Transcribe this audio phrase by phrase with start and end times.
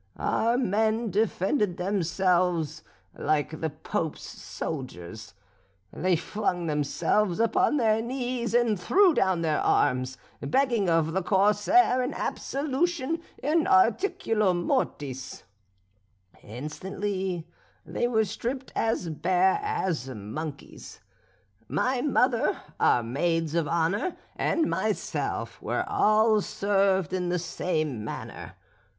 [0.17, 2.81] Our men defended themselves
[3.15, 5.35] like the Pope's soldiers;
[5.93, 12.01] they flung themselves upon their knees, and threw down their arms, begging of the corsair
[12.01, 15.43] an absolution in articulo mortis.
[16.41, 17.47] "Instantly
[17.85, 20.99] they were stripped as bare as monkeys;
[21.69, 28.55] my mother, our maids of honour, and myself were all served in the same manner.